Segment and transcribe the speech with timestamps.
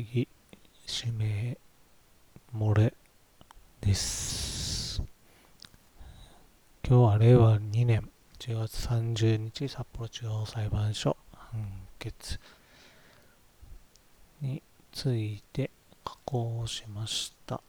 [0.00, 0.28] 会議
[0.88, 1.58] 指名
[2.54, 2.94] 漏れ
[3.82, 5.02] です。
[6.82, 8.08] 今日は令和2年
[8.38, 12.40] 10月30日札幌地方裁判所判決
[14.40, 15.70] について
[16.02, 17.60] 加工しました。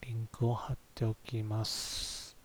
[0.00, 2.38] リンクを貼っておきます。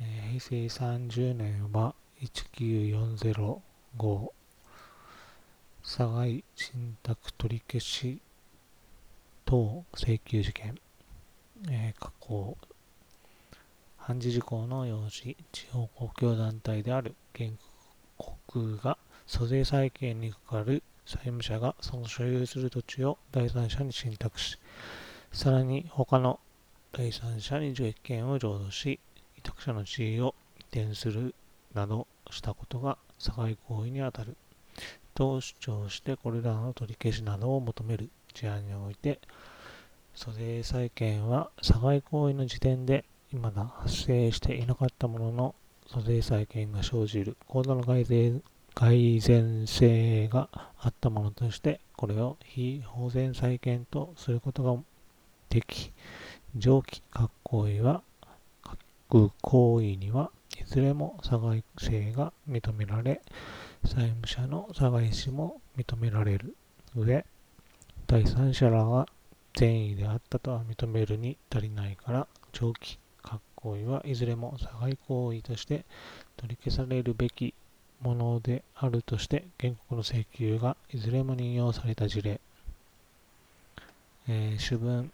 [0.00, 4.32] えー平成30年は19405
[5.84, 8.20] 佐賀井信託取り消し
[9.44, 10.76] 等請求事件、
[11.68, 12.56] えー加工
[13.96, 17.50] 判事事項の用紙地方公共団体である原
[18.16, 18.96] 告が
[19.26, 24.58] 租税債権にかかる債務者がその所有する土地を第三者に信託し
[25.32, 26.38] さらに他の
[26.92, 29.00] 第三者に受益権を譲渡し
[29.36, 31.34] 委託者の地位を移転する
[31.74, 34.36] などしたことが差害行為にあたる。
[35.14, 39.20] と主張してこれらの取り消しなどを求める事案において
[40.14, 45.54] 租税債権は差害行為の時点で未だ発生していなかったものの
[45.86, 48.42] 租税債権が生じる高度の改善
[48.74, 54.82] 改善性があったものとしてこれを非法然債権とすることが
[55.50, 55.92] でき
[56.56, 58.02] 上記各行為は
[59.08, 63.20] 各行為にはいずれも差害性が認められ
[63.84, 66.54] 債務者の差害死も認められる
[66.94, 67.24] 上
[68.06, 69.06] 第三者らが
[69.54, 75.84] 善意であったとは認めるに足りないから上記各行為はいずれも差害行為として
[76.36, 77.54] 取り消されるべき
[78.00, 82.40] ものであるとして原告の請求がいずれも引用された事例、
[84.28, 85.10] えー主文。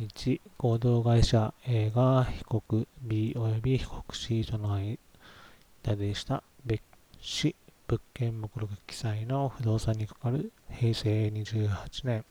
[0.00, 4.98] 1合同会社 A が被告 B 及び被告 C との間
[5.96, 6.42] でした。
[6.66, 6.82] 別
[7.42, 7.54] 紙
[7.86, 11.68] 物件目録記載の不動産にかかる平成28
[12.04, 12.24] 年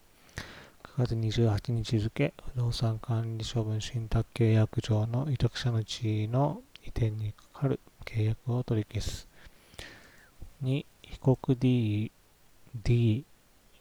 [0.97, 9.27] 9月28日付不動産管理処分信託契約上の委託者の地位の移転にかかる契約を取り消す。
[10.63, 12.11] 2被告 D,
[12.83, 13.25] D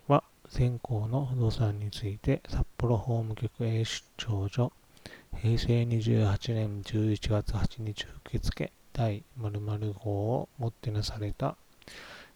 [0.08, 4.72] は全校の不動産について札幌法務局へ出張所
[5.34, 11.56] 平成28年11月8日受付第〇〇号をもってなされた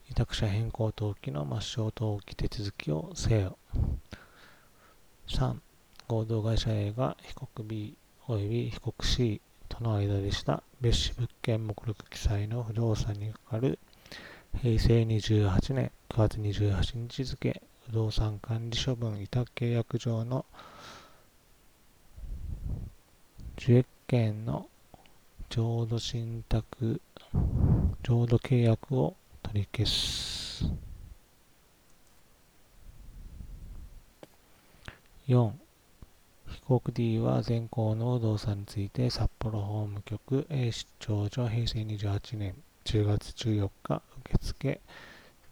[0.09, 3.59] 委託者変更登記の抹消登記手続きをせよ。
[5.29, 5.57] 3
[6.09, 7.97] 合同会社 A が被告 B
[8.29, 10.63] 及び被告 C との間でした。
[10.81, 13.79] 別紙物件目録記載の不動産にかかる
[14.63, 20.47] 平成28年9月28日付不動産管理処分委託契約上の
[23.59, 24.69] 受益権の
[25.51, 27.01] 浄土信託
[28.03, 29.15] 浄土契約を
[29.57, 30.65] り消す。
[35.27, 35.51] 4
[36.47, 44.81] 被告 D は全校の動産について札幌法務局へ出張所平成28年10月14日受付。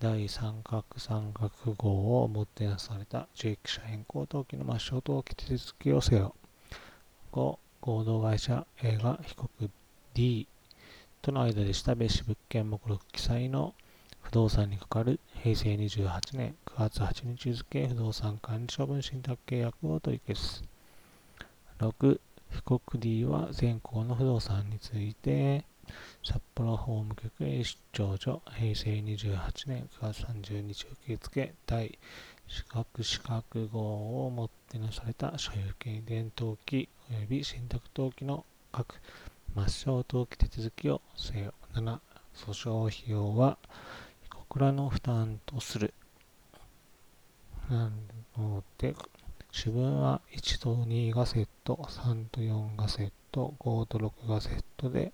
[0.00, 6.34] 第三角三角号をもてなされた受益者変更登記の抹消登記手続きをせよ。
[7.32, 9.70] 5合同会社 A が被告
[10.12, 10.46] D
[11.22, 13.74] との間でした別紙物件目録記載の
[14.24, 20.64] 不動産にかかる平成28年9月8日付不動産管理処分信託契約を取り消す。
[21.78, 22.18] 6
[22.50, 25.64] 被告 D は全校の不動産について
[26.24, 31.98] 札幌法務局へ出張所平成28年9月30日受付第
[32.48, 39.00] 資格資格号をもってなされた所有権移転登記及び信託登記の各
[39.54, 41.54] 抹消登記手続きをせよ。
[41.74, 41.98] 7
[42.34, 43.58] 訴訟費用は
[44.44, 45.94] 被告らの負担とする
[47.70, 47.90] な
[48.36, 48.94] ので
[49.50, 55.12] 主文は1と2がセット3と4がセット5と6がセットで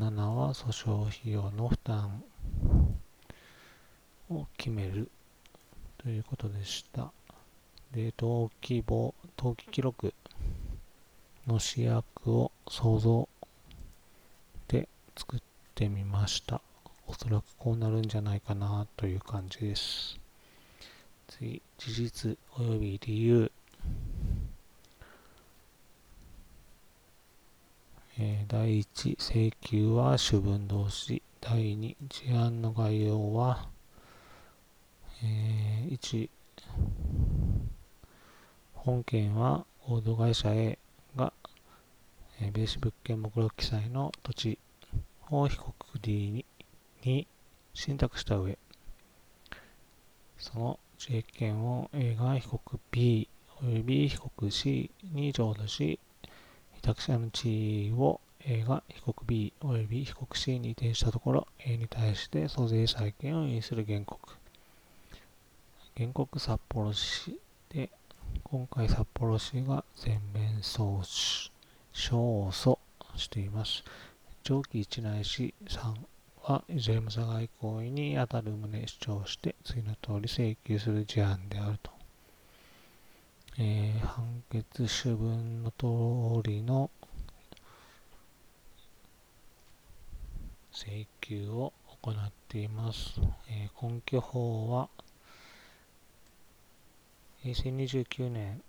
[0.00, 2.24] 7は訴訟費用の負担
[4.30, 5.10] を決める
[5.98, 7.12] ということでした。
[7.92, 10.12] で、登記簿、登記記録
[11.46, 13.28] の試薬を想像
[14.66, 15.40] で作っ
[15.74, 16.60] てみました。
[17.14, 20.18] おそらくこうなるんじゃないかなという感じです。
[21.28, 23.52] 次、事実及び理由。
[28.18, 31.22] えー第1、請求は主文同士。
[31.40, 33.68] 第2、事案の概要は、
[35.22, 36.28] えー1、
[38.74, 40.80] 本件は合同会社 A
[41.14, 41.32] が、
[42.40, 44.58] えー、ベース物件目録記載の土地
[45.30, 46.44] を被告 D に
[47.04, 47.26] に
[47.72, 48.58] 信託した上、
[50.38, 53.28] その受益権を A が被告 B
[53.62, 55.98] および被告 C に譲渡し、
[56.78, 64.34] 委託者の地位を A が被告 B および被告 C に移転したところ、A に対して租税債権を有する原告。
[65.96, 67.38] 原告札幌市
[67.70, 67.90] で、
[68.42, 71.36] 今回札幌市が全面送勝
[71.92, 72.78] 訴
[73.16, 73.84] しています。
[74.42, 75.94] 上記1内し3
[76.46, 81.90] はいずれも加害行為に当たる旨主張して次の通り請求する事案であると。
[83.56, 86.90] えー、判決主文の通りの
[90.70, 92.14] 請求を行っ
[92.50, 93.18] ています。
[93.48, 94.90] えー、根拠法は
[97.38, 98.60] 平成29年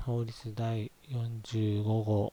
[0.00, 2.32] 法律第45号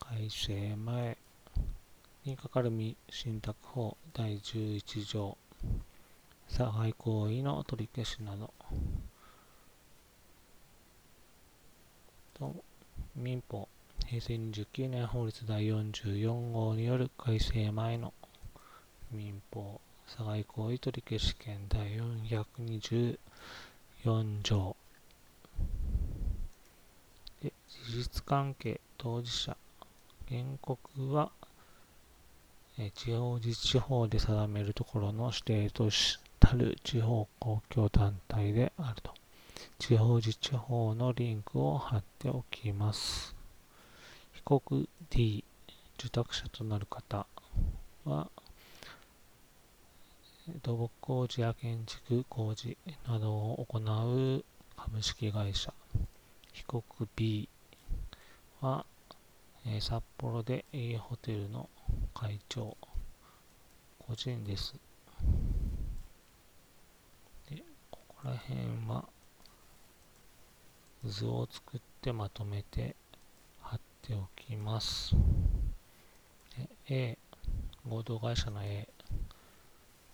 [0.00, 1.16] 改正前
[2.24, 5.36] にかかる未信託法第11条。
[6.48, 8.52] 差配行為の取り消しなど。
[12.38, 12.54] と
[13.14, 13.68] 民法。
[14.06, 18.14] 平成29年法律第44号による改正前の。
[19.12, 19.80] 民法。
[20.06, 23.18] 差配行為取り消し権第424
[24.42, 24.76] 条。
[27.42, 29.56] で事実関係当事者。
[30.28, 31.30] 原告は、
[32.76, 39.14] 地方自治法で定めるところの指定としたる地方公共団体であると。
[39.78, 43.36] 地方自治法のリンクを貼っておきます。
[44.32, 45.44] 被告 D、
[45.98, 47.26] 受託者となる方
[48.04, 48.28] は、
[50.62, 52.76] 土木工事や建築工事
[53.06, 54.44] などを行う
[54.76, 55.72] 株式会社。
[56.52, 57.48] 被告 B
[58.60, 58.84] は、
[59.64, 61.68] え、札幌で A ホテルの
[62.14, 62.76] 会長、
[63.98, 64.74] 個人です。
[67.50, 69.04] で、ここら辺は、
[71.04, 72.94] 図を作ってまとめて
[73.60, 75.14] 貼っておきます。
[76.88, 77.18] A、
[77.86, 78.88] 合同会社の A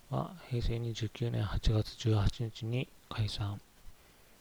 [0.08, 3.60] は平成29年8月18日に解散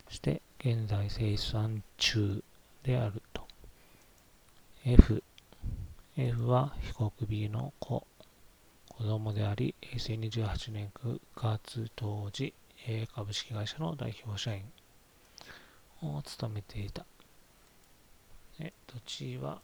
[0.10, 2.42] して現在生産中
[2.84, 3.46] であると。
[4.86, 5.19] F。
[6.22, 8.06] F は被告 B の子、
[8.90, 12.54] 子供であり、平成28年9月当時、
[12.88, 14.66] A 株式会社の代表社員
[16.02, 17.06] を務めていた。
[18.60, 19.62] え土地は、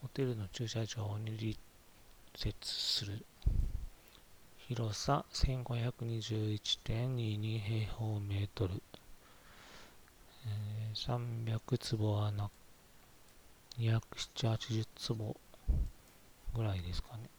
[0.00, 1.56] ホテルの駐車場に隣
[2.34, 3.24] 接する。
[4.66, 8.82] 広さ1521.22平方メートル。
[10.92, 12.50] 300坪はな
[13.78, 15.36] 270、坪
[16.54, 17.30] ぐらいですかね。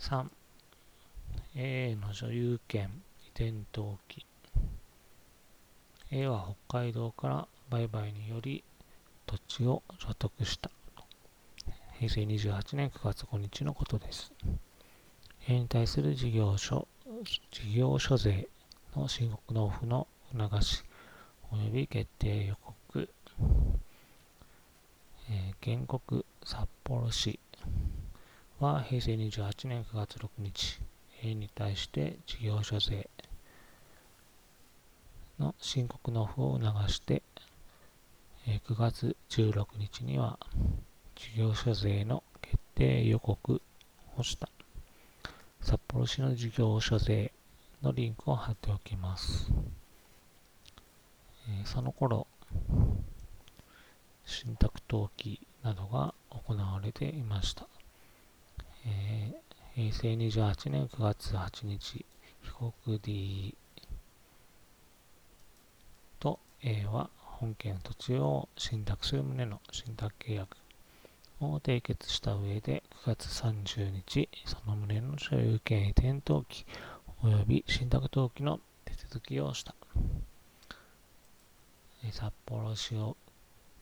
[0.00, 0.26] 3、
[1.54, 2.90] A の所有権
[3.24, 4.26] 移転登記。
[6.10, 8.64] A は北海道から売買により
[9.26, 10.70] 土地を所得した。
[11.98, 14.32] 平成28年9月5日のことです。
[15.48, 16.88] A に対する事業所、
[17.52, 18.48] 事業所税
[18.96, 20.82] の申告納付の促し、
[21.52, 23.08] 及び決定予告。
[25.66, 27.40] えー、原告札幌市
[28.60, 30.80] は平成28年9月6日
[31.22, 33.08] A に対して事業所税
[35.40, 37.22] の申告納付を促して、
[38.46, 40.38] 9月16日には
[41.16, 43.60] 事業所税の決定予告
[44.16, 44.48] をした。
[45.60, 47.32] 札幌市の事業所税
[47.82, 49.50] のリンクを貼っておきます、
[51.64, 52.26] その頃
[54.24, 57.66] 信託登記などが行われていました。
[58.86, 62.06] えー、平成28年9月8日、
[62.42, 63.56] 被告 D
[66.20, 70.56] と A は本件土地を信託する旨の信託契約
[71.40, 76.64] を締結した上で9月30日、その旨の所有権移転登記
[77.24, 79.74] 及び信託登記の手続きをした。
[82.12, 83.16] 札幌市を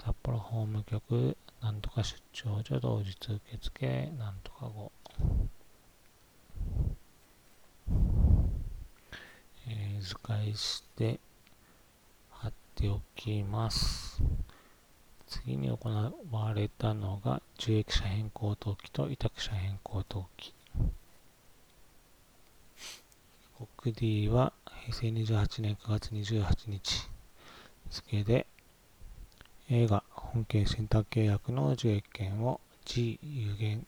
[0.04, 4.92] 札幌法務局、なんとか出張所同日受付、なんとか後。
[9.66, 11.18] えー、図解して
[12.30, 14.22] 貼っておきます。
[15.26, 20.52] 次に行われたのが受益者変更登記と委託者変更登記。
[23.78, 27.08] 国 D は平成28年9月28日
[27.88, 28.46] 付で
[29.70, 33.86] A が本件選択契約の受益権を G 有限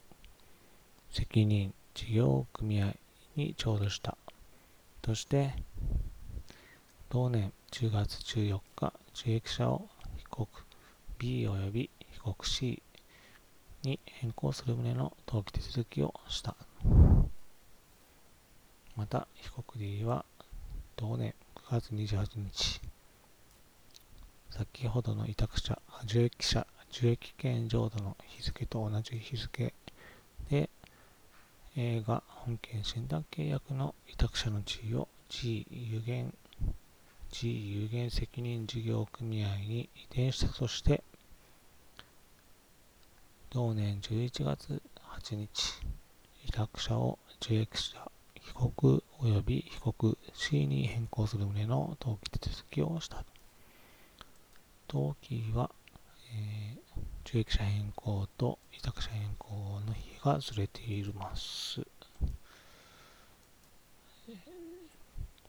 [1.11, 2.95] 責任事業組合
[3.37, 4.17] に調度した。
[5.03, 5.53] として
[7.11, 10.63] 同年10月14日受益者を被告
[11.19, 12.83] B 及び被告 C
[13.83, 16.57] に変更する旨の登記手続きをした
[18.97, 20.25] また被告 D は
[20.97, 21.35] 同年
[21.69, 22.81] 9月28日
[24.57, 29.75] 先ほどの委託者受益者受益権譲渡の日付と同じ日付
[30.49, 30.71] で
[31.77, 36.33] 映画本件診断契約の委託者の地位を G 有限
[37.31, 41.03] G 有限責任事業組合に移転したとして
[43.51, 44.81] 同年11月
[45.21, 45.83] 8日
[46.47, 48.11] 委託者を受益者
[48.41, 53.23] 被告及び被告 C に変更する旨の登記手続きをした
[54.89, 55.71] 登記は、
[56.35, 61.83] えー、受益者変更と委託者変更の日がずれています。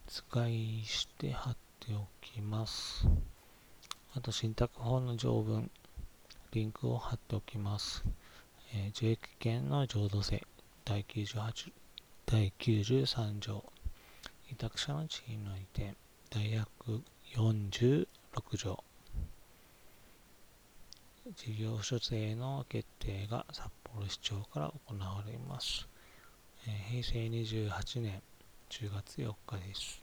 [0.07, 3.07] 使いして貼っておきます。
[4.13, 5.69] あと、信託法の条文、
[6.51, 8.03] リンクを貼っておきます。
[8.73, 10.43] えー、受益権の浄土性
[10.83, 11.71] 第98
[12.25, 13.63] 第93条
[14.51, 15.95] 委託者の地位の移転
[16.29, 16.61] 第
[17.33, 18.07] 146
[18.57, 18.83] 条
[21.35, 25.87] 事業所税の決定が札幌市長から行われます。
[26.65, 28.21] えー、平成28年
[28.69, 30.01] 10月4日です。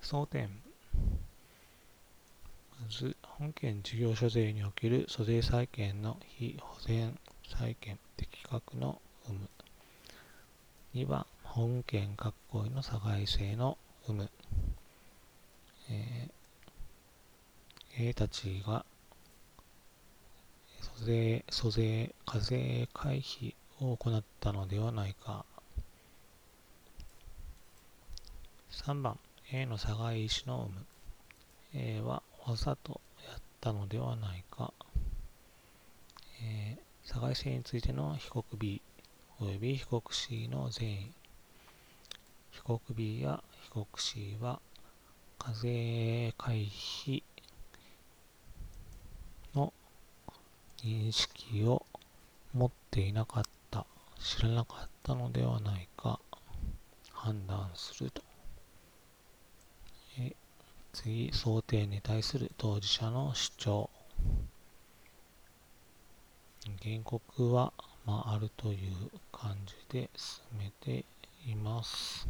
[0.00, 0.48] 争点
[2.80, 9.48] まず、本件事業所税における租税債権の非保全債権的確の有無。
[10.94, 13.76] 2番、本件各行為の差外性の
[14.08, 14.30] 有無。
[15.90, 16.43] えー
[17.96, 18.84] A たちが
[20.98, 25.44] 租税、租税、課税回避を行ったのではないか。
[28.72, 29.16] 3番、
[29.52, 30.68] A の差外意思の
[31.72, 31.98] 有無。
[31.98, 34.72] A はわざとやったのではないか。
[36.42, 38.82] えー、差外性についての被告 B
[39.40, 41.12] 及び被告 C の善意。
[42.50, 44.58] 被告 B や被告 C は
[45.38, 47.22] 課税回避
[50.84, 51.86] 認識を
[52.52, 53.86] 持っていなかった、
[54.20, 56.20] 知らなかったのではないか
[57.10, 58.22] 判断すると。
[60.18, 60.36] え
[60.92, 63.90] 次、想定に対する当事者の主張。
[66.82, 67.72] 原告は、
[68.04, 71.06] まあ、あるという感じで進めて
[71.46, 72.28] います。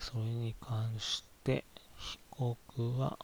[0.00, 1.64] それに関して
[1.96, 3.18] 被告は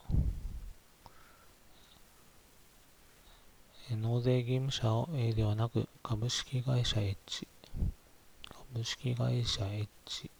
[3.96, 7.46] 納税義務者を A ではなく株式会社 H
[8.72, 10.30] 株式会社 H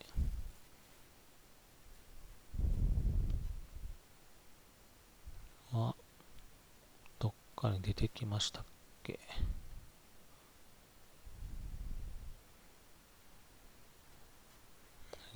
[5.73, 5.95] は
[7.19, 8.63] どっかに出てきましたっ
[9.03, 9.19] け？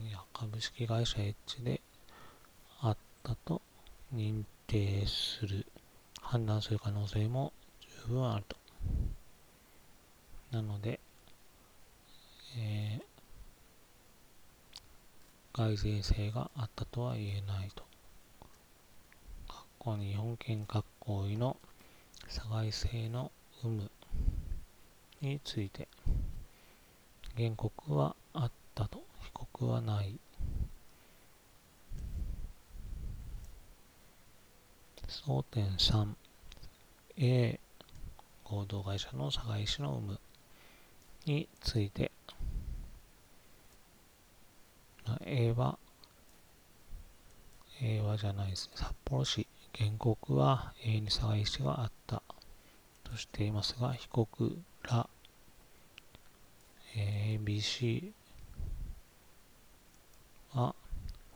[0.08, 1.82] いや株式会社 H で
[2.82, 3.62] あったと
[4.14, 5.66] 認定する。
[6.28, 7.54] 判断する可能性も
[8.08, 8.56] 十分あると。
[10.52, 11.00] なので、
[12.58, 17.84] えー、外税性があったとは言えないと。
[19.48, 21.58] 括弧日本憲各行為の
[22.28, 23.32] 差外性の
[23.64, 23.92] 有無
[25.22, 25.88] について、
[27.36, 30.20] 原告はあったと、被告はない。
[35.08, 36.14] 争点3
[37.18, 37.60] A
[38.46, 40.20] 合同会社の差外資の有無
[41.26, 42.12] について、
[45.26, 45.80] A は、
[47.82, 52.22] A はじゃないですね、札幌市、原告は A に差外資があった
[53.04, 55.10] としていますが、被告ら
[56.96, 58.14] A、B、C
[60.54, 60.76] は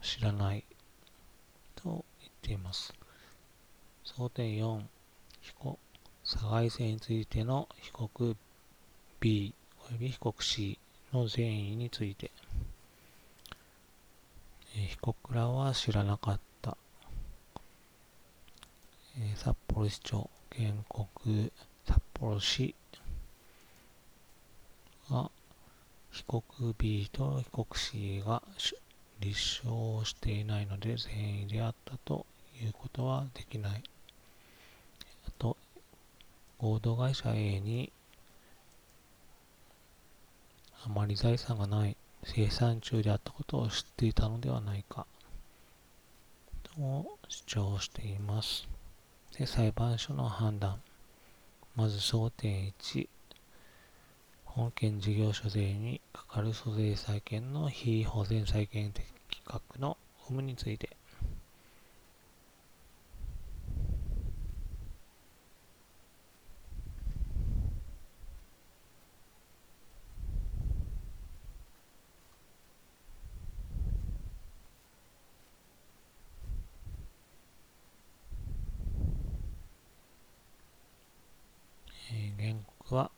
[0.03, 0.63] 知らない
[1.75, 2.93] と言っています。
[4.05, 4.83] 争点4、
[5.41, 5.78] 被告
[6.29, 8.35] 差外性についての被告
[9.19, 9.51] B
[9.89, 10.77] および被告 C
[11.11, 12.29] の善意について、
[14.77, 16.77] え被告らは知らなかった、
[19.17, 21.51] え札幌市長原告
[21.87, 22.75] 札幌市
[25.09, 25.31] は
[26.11, 28.43] 被告 B と被告 C が
[29.19, 32.27] 立証していないので善意であったと
[32.61, 33.81] いうことはできない。
[36.59, 37.91] 合同会社 A に
[40.85, 45.05] あまり財産がない生産中であったことを知っていたのではないか
[46.63, 46.71] と
[47.29, 48.67] 主張しています。
[49.37, 50.81] で裁判所の判断
[51.75, 53.07] まず争点1
[54.43, 59.95] 本件事業所税にかかる租税債権の非保全債権的規格の
[60.29, 60.97] 有無について
[82.39, 83.11] 原告は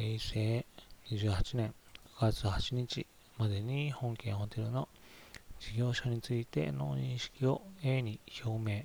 [0.00, 0.64] 平成
[1.10, 1.74] 28年
[2.16, 4.88] 9月8日までに本件ホテルの
[5.58, 8.84] 事業者についての認識を A に表明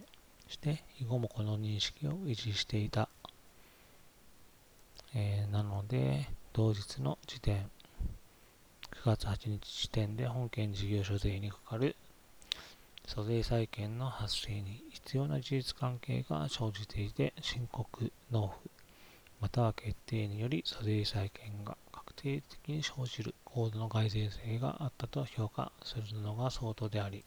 [0.49, 3.07] して以後もこの認識を維持していた、
[5.15, 7.69] えー、なので同日の時点。
[9.05, 11.95] 9月8日時点で本件事業所税にかかる
[13.07, 18.74] 租税債権の発生に必要な事実関係が生じていて申告納付。
[19.45, 27.23] または決定により租税債権が確定的に生じる高度の改善性があったと評価するのが相当であり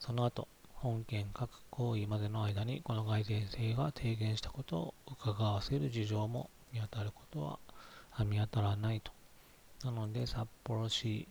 [0.00, 7.60] その後本件各行為までの間にこの改善性が低減したことを伺わせる事情も見当たることは
[8.24, 9.12] 見当たらないと。
[9.84, 11.28] なので札幌市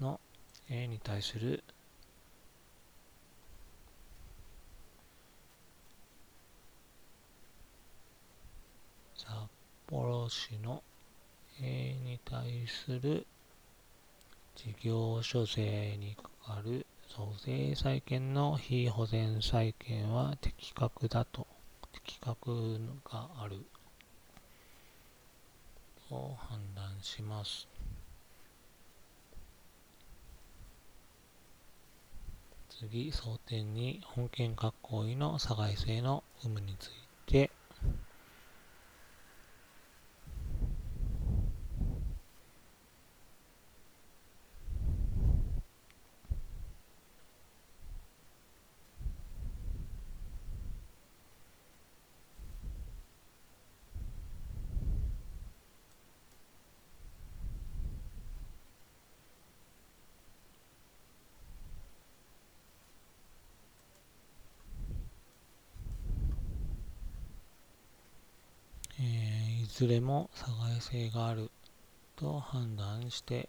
[0.00, 0.18] の
[0.68, 1.62] A に対する
[9.92, 10.82] 幌市の
[11.60, 13.26] A に対する
[14.56, 21.46] 事業所税にかかる租税債権の非保全債権は適格だと、
[21.92, 23.66] 適格がある
[26.08, 27.68] と判断します。
[32.70, 36.90] 次、争点に本件各行為の差外性の有無につい
[37.26, 37.50] て
[69.72, 71.50] ずれも差外性がある
[72.14, 73.48] と判断して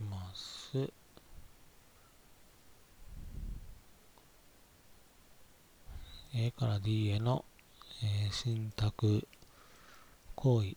[0.00, 0.92] います。
[6.32, 7.44] A から D への、
[8.04, 9.26] えー、信託
[10.36, 10.76] 行為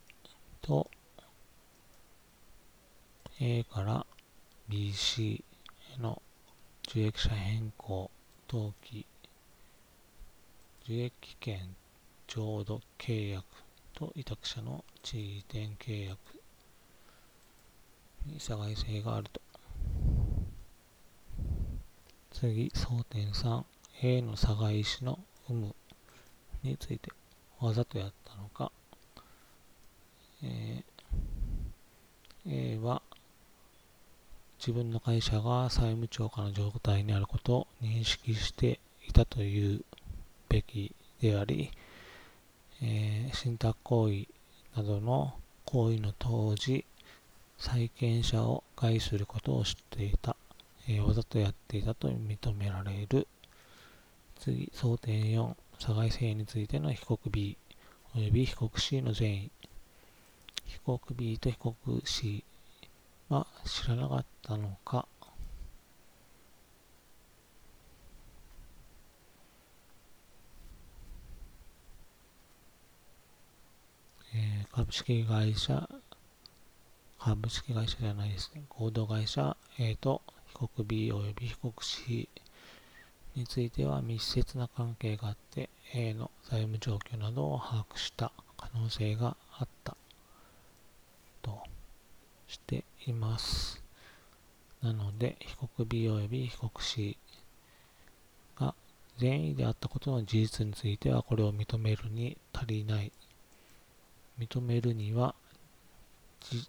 [0.60, 0.90] と
[3.40, 4.04] A から
[4.68, 5.44] BC
[5.98, 6.20] への
[6.88, 8.10] 受益者変更
[8.50, 9.06] 登記
[10.82, 11.76] 受益権
[12.26, 13.44] 浄土契約
[14.00, 16.18] と委託者の地位点契約
[18.24, 19.40] に差外性があると。
[22.32, 25.18] 次、争点 3A の差外意の
[25.50, 25.74] 有無
[26.62, 27.10] について
[27.60, 28.72] わざとやったのか、
[30.42, 33.02] えー、A は
[34.58, 39.84] 自分の会社が債務超過の状態にあることを認識していたという
[40.48, 41.70] べきであり、
[42.82, 44.26] え、信託行為
[44.74, 45.34] などの
[45.66, 46.84] 行為の当時、
[47.58, 50.34] 債権者を害することを知っていた、
[50.88, 53.26] えー、わざとやっていたと認められる。
[54.38, 57.58] 次、争点4、差外性についての被告 B
[58.14, 59.50] 及び被告 C の善意。
[60.64, 62.44] 被告 B と被告 C
[63.28, 65.06] は知らなかったのか、
[74.80, 75.86] 株式会社、
[77.18, 82.30] 株式会社じゃないですね、合同会社 A と被告 B 及び被告 C
[83.34, 89.98] については密接な関係があって A の財務状況などを把握した可能性があった。
[91.42, 91.62] と
[92.48, 93.82] しています。
[94.80, 97.18] なので、被告 B 及び被告 C
[98.58, 98.74] が
[99.18, 103.12] 善意であったことの事実についてはこれを認めるに足りない。
[104.40, 105.34] 認めるには
[106.40, 106.66] 事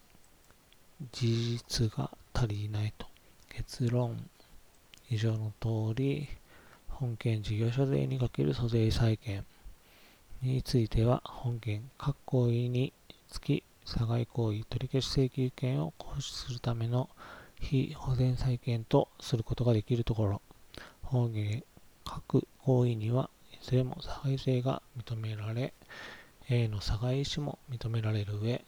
[1.14, 3.08] 実が足りないと。
[3.50, 4.30] 結論、
[5.10, 6.28] 以上の通り、
[6.88, 9.46] 本件事業所税にかける租税債権
[10.42, 12.94] については、本件各行為に
[13.30, 17.10] つき差害行為取消請求権を行使するための
[17.60, 20.42] 非保全債権とすることができるところ、
[21.04, 21.64] 本件
[22.06, 25.74] 各行為にはいずれも差害性が認められ、
[26.54, 28.62] A の差害意思も認められる上、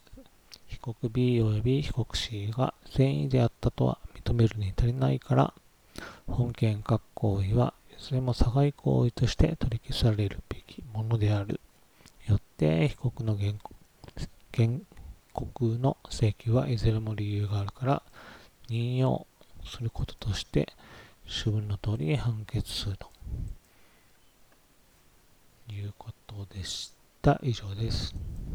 [0.67, 5.53] 被告 B 及び被告 C が善意であったとは認めるに足りないから、
[6.25, 11.59] 本件各行為はいずれも差害行為として取り消されるべきものである。
[12.25, 13.51] よって被告の原
[15.33, 18.01] 告の請求はいずれも理由があるから、
[18.69, 19.27] 任用
[19.65, 20.69] することとして、
[21.27, 23.09] 主文の通り判決すると
[25.69, 26.92] いうことでした
[27.23, 27.39] た。
[27.41, 28.13] 以上です。